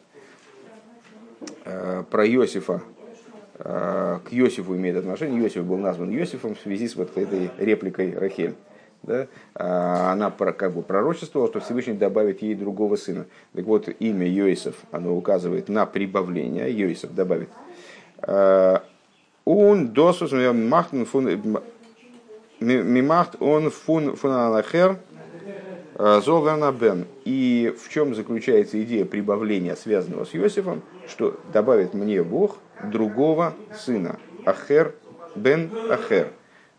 [1.63, 2.81] про Иосифа
[3.57, 5.41] к Иосифу имеет отношение.
[5.41, 8.55] Иосиф был назван Иосифом в связи с вот этой репликой Рахель.
[9.03, 9.27] Да?
[9.55, 13.25] А она как бы пророчествовала, что Всевышний добавит ей другого сына.
[13.53, 16.71] Так вот, имя Йосиф, оно указывает на прибавление.
[16.71, 17.49] Йосиф добавит.
[19.45, 21.61] Он досус махтен фун
[22.59, 24.31] мимахт он фун фун
[25.97, 27.05] анахер зогана бен.
[27.25, 34.19] И в чем заключается идея прибавления, связанного с Иосифом, что добавит мне Бог другого сына.
[34.45, 34.93] Ахер
[35.35, 36.29] бен Ахер.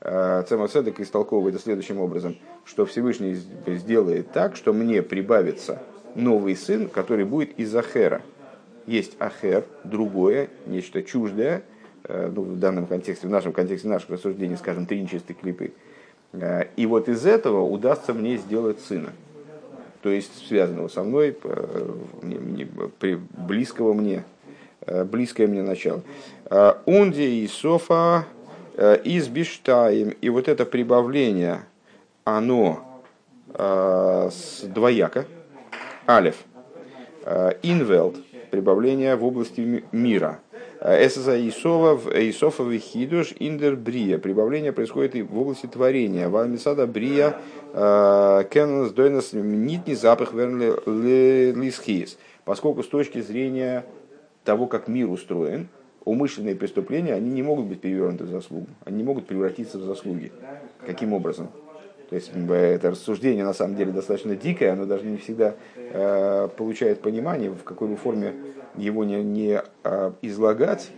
[0.01, 5.83] А, Цемацедек истолковывает это следующим образом, что Всевышний сделает так, что мне прибавится
[6.15, 8.23] новый сын, который будет из Ахера.
[8.87, 11.63] Есть Ахер, другое, нечто чуждое,
[12.05, 15.73] э, ну, в данном контексте, в нашем контексте наших рассуждений, скажем, три нечистые клипы.
[16.33, 19.13] Э, и вот из этого удастся мне сделать сына.
[20.03, 21.37] То есть связанного со мной,
[23.37, 24.25] близкого мне,
[24.89, 26.01] Э, близкое мне начало.
[26.51, 28.25] Э, Унди и Софа
[28.75, 30.15] э, из Биштаем.
[30.21, 31.61] И вот это прибавление,
[32.25, 32.85] оно
[34.63, 35.25] двояко.
[36.05, 36.37] Алев.
[37.63, 38.17] Инвелд.
[38.51, 40.39] Прибавление в области мира.
[40.81, 41.99] Эсэса Исова,
[42.31, 44.19] Исофа Вихидуш Индер Брия.
[44.19, 46.29] Прибавление происходит и в области творения.
[46.29, 47.37] Вальмисада Брия
[47.73, 52.17] Кеннес Дойнес Нитни запах Верли Лисхис.
[52.45, 53.85] Поскольку с точки зрения
[54.45, 55.69] того, как мир устроен,
[56.05, 60.33] умышленные преступления, они не могут быть перевернуты в заслугу, они не могут превратиться в заслуги.
[60.87, 61.49] Каким образом?
[62.09, 67.03] То есть это рассуждение на самом деле достаточно дикое, оно даже не всегда э, получает
[67.03, 68.33] понимание, в какой бы форме
[68.79, 70.91] его не, не э, излагать,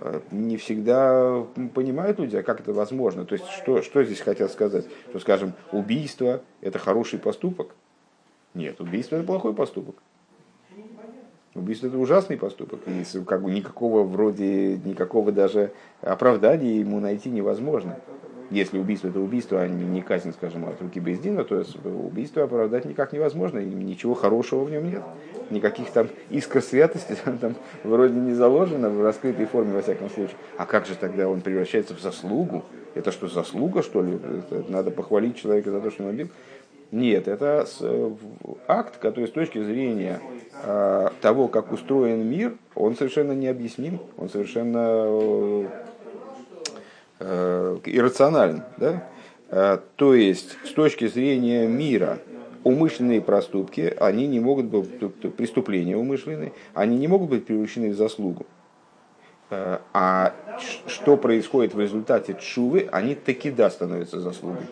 [0.00, 3.24] э, не всегда понимают люди, а как это возможно.
[3.24, 4.86] То есть что, что здесь хотят сказать?
[5.10, 7.74] Что, скажем, убийство– это хороший поступок?
[8.54, 9.96] Нет, убийство– это плохой поступок.
[11.54, 17.98] Убийство это ужасный поступок, и как бы никакого вроде, никакого даже оправдания ему найти невозможно.
[18.52, 23.14] Если убийство это убийство, а не казнь, скажем, от руки Бездина, то убийство оправдать никак
[23.14, 25.02] невозможно, и ничего хорошего в нем нет.
[25.48, 30.36] Никаких там искр святости там вроде не заложено в раскрытой форме, во всяком случае.
[30.58, 32.62] А как же тогда он превращается в заслугу?
[32.94, 34.16] Это что, заслуга, что ли?
[34.16, 36.28] Это надо похвалить человека за то, что он убил?
[36.90, 37.66] Нет, это
[38.68, 40.20] акт, который с точки зрения
[40.62, 45.66] э, того, как устроен мир, он совершенно необъясним, он совершенно э,
[47.84, 48.62] иррационален.
[48.76, 49.08] Да?
[49.50, 52.18] Э, то есть, с точки зрения мира,
[52.64, 58.46] умышленные проступки, они не могут быть, преступления умышленные, они не могут быть превращены в заслугу.
[59.50, 60.32] А
[60.86, 64.64] что происходит в результате чувы, они таки да становятся заслугой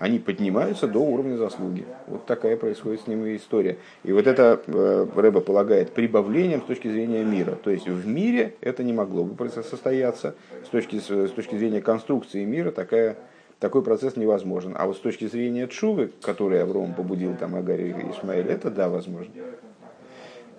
[0.00, 1.84] они поднимаются до уровня заслуги.
[2.06, 3.76] Вот такая происходит с ними история.
[4.02, 7.50] И вот это э, Рэба полагает прибавлением с точки зрения мира.
[7.62, 10.34] То есть в мире это не могло бы состояться.
[10.64, 13.18] С точки, с точки зрения конструкции мира такая,
[13.58, 14.74] такой процесс невозможен.
[14.74, 18.88] А вот с точки зрения Чувы, который Авром побудил там Агари и Исмаэль, это да,
[18.88, 19.30] возможно.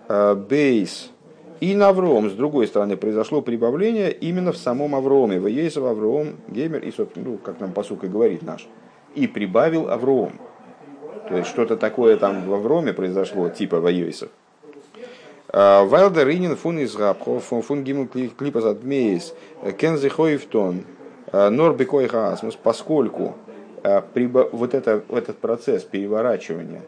[0.08, 1.10] Э, бейс.
[1.62, 5.40] И на Авром, с другой стороны, произошло прибавление именно в самом Авроме.
[5.40, 8.68] В Ейсов Авром, Геймер, и, ну, как нам посука говорит наш–
[9.16, 10.34] и прибавил Авром.
[11.28, 14.30] То есть что-то такое там в Авроме произошло, типа Вайойсов.
[15.54, 19.34] А, Вайлдер Ринин фун из фун гиму клипа задмеис,
[19.78, 20.84] кензи хойфтон,
[21.32, 23.36] а, норбекой хаасмус, поскольку
[23.84, 24.06] а,
[24.52, 26.82] вот это, этот процесс переворачивания,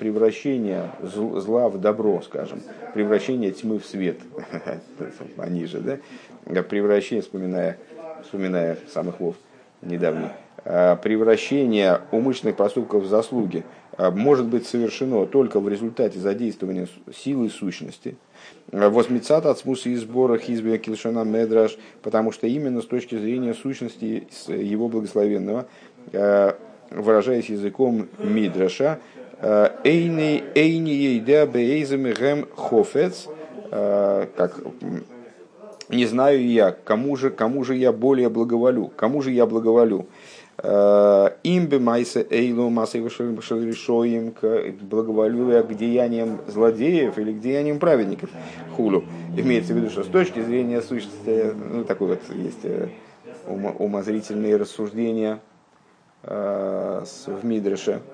[0.00, 2.60] превращения зла в добро, скажем,
[2.92, 4.18] превращение тьмы в свет,
[5.36, 7.78] они же, да, превращение, вспоминая,
[8.24, 9.36] вспоминая самых лов
[9.80, 10.30] недавний,
[10.64, 13.64] превращение умышленных поступков в заслуги
[13.98, 18.16] э, может быть совершено только в результате задействования силы сущности.
[18.72, 23.52] Э, Возмецат от смуса и сбора хизбия килшона медраж, потому что именно с точки зрения
[23.52, 25.66] сущности его благословенного,
[26.90, 29.00] выражаясь языком мидраша,
[29.84, 33.28] эйни ейда бейзами гэм хофец,
[33.70, 34.60] как
[35.88, 40.06] не знаю я, кому же, кому же я более благоволю, кому же я благоволю.
[40.62, 48.30] Имбе майса эйлу масса решоим к благоволю к деяниям злодеев или к деяниям праведников.
[48.76, 49.04] Хулу.
[49.36, 52.88] Имеется в виду, что с точки зрения сущности, ну, такой вот есть э,
[53.46, 55.40] умозрительные рассуждения
[56.22, 58.00] э, в Мидреше,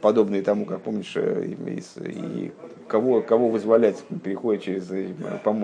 [0.00, 1.54] подобные тому, как помнишь, э,
[2.06, 2.52] и
[2.88, 5.12] кого, кого вызволять, переходят через, э,
[5.44, 5.54] по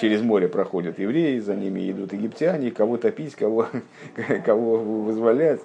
[0.00, 3.66] через море проходят евреи, за ними идут египтяне, кого топить, кого,
[4.44, 5.60] кого вызволять.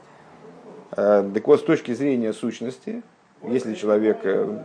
[0.92, 3.04] Так вот, с точки зрения сущности,
[3.44, 4.20] если человек,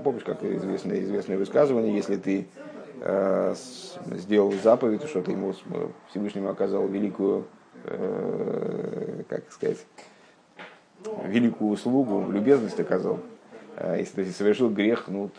[0.05, 2.47] помнишь, как известное, известное высказывание, если ты
[4.17, 5.55] сделал заповедь, что ты ему
[6.11, 7.47] Всевышнему оказал великую,
[9.29, 9.79] как сказать,
[11.25, 13.21] великую услугу, любезность оказал.
[13.77, 15.31] А если совершил грех, ну,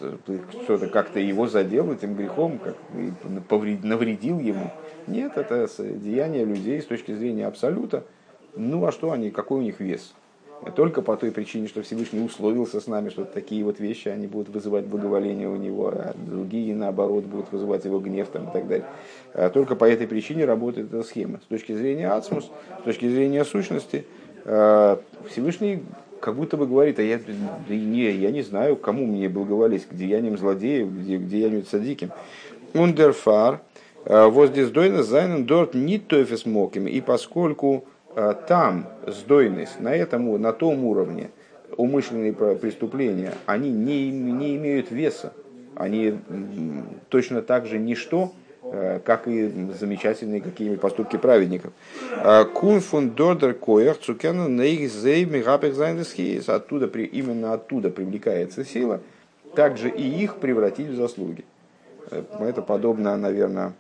[0.64, 2.76] что-то как-то его задел этим грехом, как
[3.84, 4.72] навредил ему.
[5.06, 8.04] Нет, это деяние людей с точки зрения абсолюта.
[8.56, 10.14] Ну а что они, какой у них вес?
[10.76, 14.50] Только по той причине, что Всевышний условился с нами, что такие вот вещи, они будут
[14.50, 18.86] вызывать благоволение у него, а другие, наоборот, будут вызывать его гнев там, и так далее.
[19.34, 21.40] А только по этой причине работает эта схема.
[21.44, 24.06] С точки зрения ацмус, с точки зрения сущности–
[24.44, 25.84] Всевышний
[26.22, 27.20] как будто бы говорит, а я,
[27.68, 32.12] не, я не знаю, кому мне благоволить, к деяниям злодеев, где, к деяниям садиким.
[32.74, 33.60] Ундерфар,
[34.06, 36.88] э, воздиздойно зайнен дорт не тофес моким.
[36.88, 41.32] И поскольку э, там сдойность, на, этом, на том уровне,
[41.76, 45.34] умышленные преступления, они не, не имеют веса,
[45.76, 46.20] они
[47.10, 48.41] точно так же ничто, Э,
[49.04, 51.74] как и замечательные какие-нибудь поступки праведников.
[52.24, 56.48] Э, Кун фун дордер коях цукена нейзей мигапех зайнесхиес.
[56.48, 59.02] Оттуда, именно оттуда привлекается сила,
[59.56, 61.44] также и их превратить в заслуги.
[62.12, 63.74] Э, это подобно, наверное,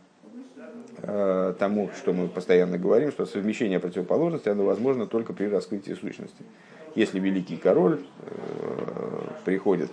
[1.58, 6.44] тому, что мы постоянно говорим, что совмещение противоположности оно возможно только при раскрытии сущности.
[6.94, 8.02] Если великий король
[9.46, 9.90] приходит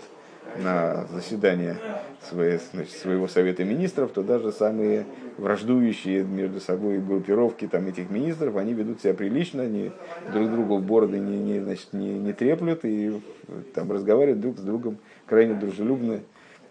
[0.57, 1.77] на заседание
[2.23, 8.57] своей, значит, своего совета министров, то даже самые враждующие между собой группировки там, этих министров,
[8.57, 9.93] они ведут себя прилично, они
[10.33, 13.21] друг другу в бороды не, не, значит, не, не треплют и
[13.75, 16.21] там разговаривают друг с другом крайне дружелюбно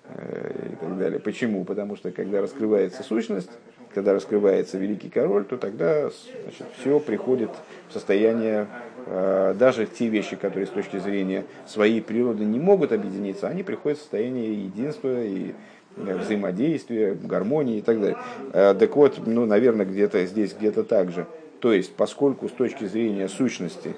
[0.09, 1.19] э, и так далее.
[1.19, 1.63] Почему?
[1.63, 3.51] Потому что когда раскрывается сущность,
[3.93, 6.09] когда раскрывается великий король, то тогда
[6.43, 7.51] значит, все приходит
[7.89, 8.67] в состояние,
[9.09, 14.01] даже те вещи, которые с точки зрения своей природы не могут объединиться, они приходят в
[14.01, 15.53] состояние единства и
[15.95, 18.17] э, взаимодействия, гармонии и так далее.
[18.53, 21.25] Э, так вот, ну, наверное, где-то здесь, где-то так же.
[21.59, 23.95] То есть, поскольку с точки зрения сущности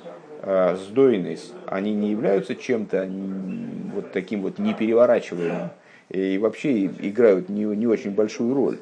[0.87, 3.09] сдойность, они не являются чем-то
[3.93, 5.71] вот таким вот непереворачиваемым,
[6.07, 8.77] и вообще играют не, не очень большую роль,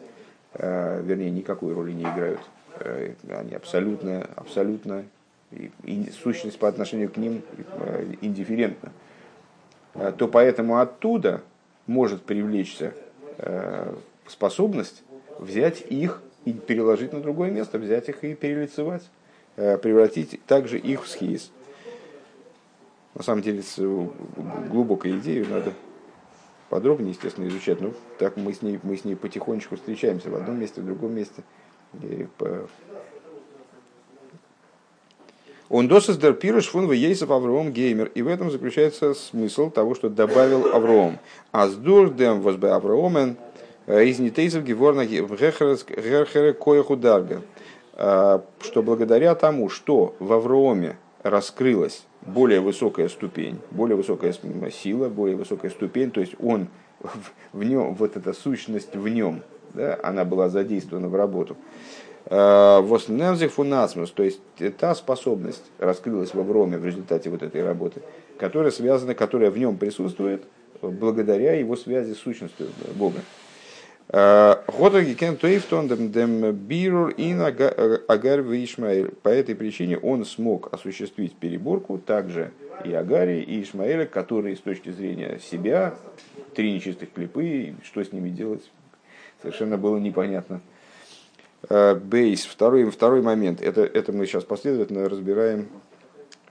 [0.54, 2.42] вернее, никакой роли не играют.
[2.80, 5.04] Э, они абсолютно, абсолютно,
[5.52, 8.92] и, и сущность по отношению к ним э, индифферентна,
[9.96, 11.42] э, то поэтому оттуда
[11.86, 12.94] может привлечься
[14.28, 15.04] способность
[15.38, 19.04] взять их и переложить на другое место, взять их и перелицевать,
[19.56, 21.52] превратить также их в схиз.
[23.14, 23.62] На самом деле,
[24.72, 25.72] глубокую идею надо
[26.70, 27.82] подробнее, естественно, изучать.
[27.82, 31.14] Но так мы с ней, мы с ней потихонечку встречаемся в одном месте, в другом
[31.14, 31.44] месте.
[35.70, 38.12] Он досыс дер пируш фун ейсов Авром геймер.
[38.16, 41.20] И в этом заключается смысл того, что добавил Авром.
[41.52, 43.36] А с дурдем возбе Авромен
[43.86, 47.42] э, из нитейсов геворна герхере коеху дарга.
[47.94, 54.34] Э, что благодаря тому, что в Авроме раскрылась более высокая ступень, более высокая
[54.72, 56.68] сила, более высокая ступень, то есть он
[57.54, 59.42] в нем, вот эта сущность в нем,
[59.74, 61.58] да, она была задействована в работу.
[62.26, 64.42] Э, Воснемзих фунасмус, то есть
[64.78, 68.02] та способность раскрылась в Авроме в результате вот этой работы,
[68.38, 70.44] которая связана, которая в нем присутствует
[70.82, 73.20] благодаря его связи с сущностью Бога.
[74.10, 74.56] Э,
[79.24, 82.52] По этой причине он смог осуществить переборку также
[82.84, 85.96] и Агари, и Ишмаэля, которые с точки зрения себя,
[86.56, 88.70] три нечистых клипы, что с ними делать,
[89.42, 90.62] совершенно было непонятно.
[91.70, 95.68] Э, бейс, второй, второй момент, это, это мы сейчас последовательно разбираем,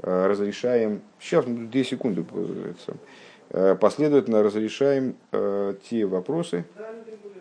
[0.03, 2.25] э, разрешаем, сейчас, две секунды,
[3.51, 5.15] э, последовательно разрешаем
[5.89, 6.65] те вопросы,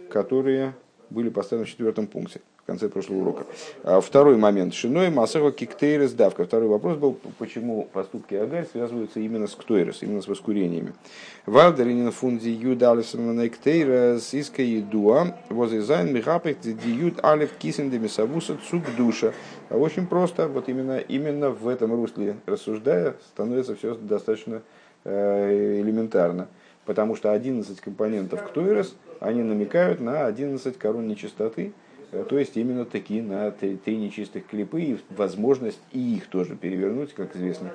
[0.10, 0.76] которые
[1.10, 3.45] были поставлены в четвертом пункте в конце прошлого урока.
[3.84, 4.74] А второй момент.
[4.74, 6.45] Шиной Масаха Киктейрес давка.
[6.45, 10.93] Второй вопрос был, почему поступки Агарь связываются именно с Ктойрес, именно с воскурениями.
[11.45, 19.32] Валдеринин фунди юд алифсен Ктейрес иска едуа возизайн михапек диюд алиф кисен демисавуса цук душа.
[19.70, 24.63] А очень просто, вот именно, именно в этом русле рассуждая, становится все достаточно
[25.03, 26.47] э, элементарно.
[26.86, 31.74] Потому что 11 компонентов Ктойрес, они намекают на 11 корон нечистоты,
[32.24, 37.13] то есть именно такие на три, три нечистых клипы и возможность и их тоже перевернуть,
[37.13, 37.72] как известно,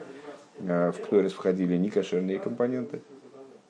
[0.59, 3.03] э, в Кторис входили некошерные компоненты.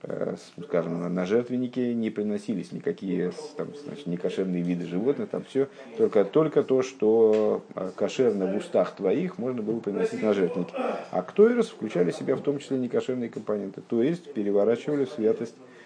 [0.02, 5.68] Э, скажем, на жертвеннике не приносились никакие там, значит, некошерные виды животных, там все,
[5.98, 7.62] только, только то, что
[7.96, 10.72] кошерно в устах твоих можно было приносить на жертвенники.
[11.10, 15.54] А Ктойрос включали в себя в том числе некошерные компоненты, то есть переворачивали в святость
[15.54, 15.79] Э,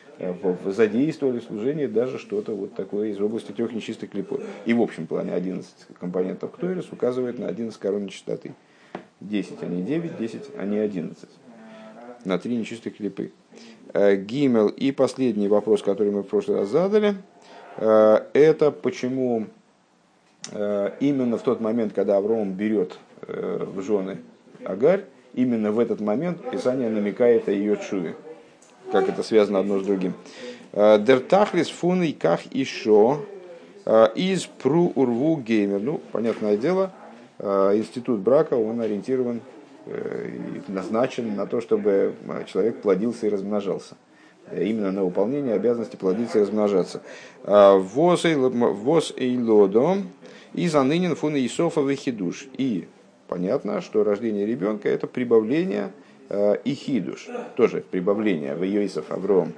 [0.66, 4.40] задействовали в служении даже что-то вот такое из области трех нечистых клипов.
[4.64, 8.54] И в общем плане 11 компонентов Ктойлис указывает на 11 корон нечистоты.
[9.20, 11.28] 10, а не 9, 10, а не 11.
[12.24, 13.32] На три нечистых клипы.
[13.92, 17.16] Э, Гимел и последний вопрос, который мы в прошлый раз задали,
[17.76, 19.46] э, это почему
[21.00, 24.18] именно в тот момент, когда Авраам берет в жены
[24.62, 28.14] Агарь, именно в этот момент Писание намекает о ее чуве
[28.92, 30.14] как это связано одно с другим.
[30.72, 33.20] Э, Дертахлис фун и ках шо
[33.84, 35.80] э, из пру урву геймер.
[35.80, 36.92] Ну, понятное дело,
[37.38, 39.40] э, институт брака, он ориентирован
[39.86, 42.14] и назначен на то, чтобы
[42.46, 43.96] человек плодился и размножался.
[44.50, 47.02] Именно на выполнение обязанности плодиться и размножаться.
[47.44, 49.98] Воз и лодо
[50.54, 52.46] и занынен фун Исофа вехидуш.
[52.56, 52.88] И
[53.28, 55.92] понятно, что рождение ребенка это прибавление–
[56.30, 59.52] и хидуш, тоже прибавление в Йосиф Авром.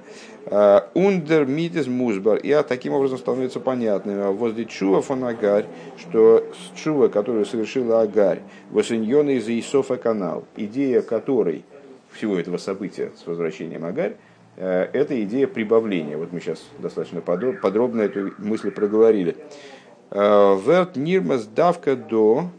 [0.49, 5.65] Э, Ундер митис музбар, и таким образом становится понятным, а возле чува фон Агарь,
[5.97, 6.45] что
[6.75, 8.41] чува, которую совершила Агарь,
[8.71, 11.65] восеньона из Исофа канал, идея которой,
[12.11, 14.15] всего этого события с возвращением Агарь,
[14.55, 16.17] э, это идея прибавления.
[16.17, 19.35] Вот мы сейчас достаточно подробно эту мысль проговорили.
[20.09, 22.49] Верт нирмас давка до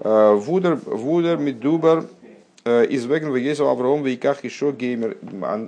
[0.00, 2.23] вудер вудер мидубар Э,
[2.64, 5.18] из Веген Вегесов Авраам Вейках еще геймер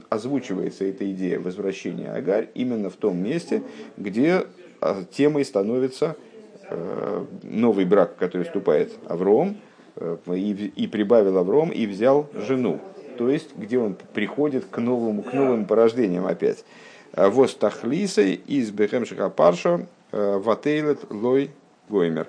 [0.09, 3.62] озвучивается эта идея возвращения Агарь именно в том месте,
[3.99, 4.47] где
[4.80, 6.16] а, темой становится
[6.68, 9.57] э, новый брак, который вступает Авром,
[9.97, 12.80] э, и, и прибавил Авром, и взял жену.
[13.18, 16.64] То есть, где он приходит к, новому, к новым порождениям опять.
[17.14, 21.51] Вос тахлисой из Бехем Парша ватейлет лой
[21.88, 22.26] гоймер.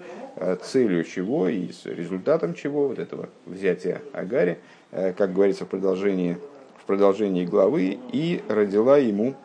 [0.62, 4.60] Целью чего и с результатом чего вот этого взятия Агари,
[4.92, 6.38] как говорится в продолжении,
[6.78, 9.36] в продолжении главы, и родила ему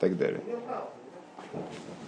[0.00, 0.40] так далее.